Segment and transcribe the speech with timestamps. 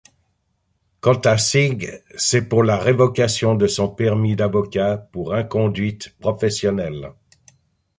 [0.99, 7.11] Quant à Singh, c’est pour la révocation de son permis d'avocat pour inconduite professionnelle.